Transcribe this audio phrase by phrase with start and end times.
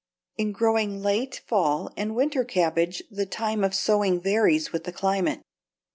[0.35, 5.43] In growing late fall and winter cabbage the time of sowing varies with the climate.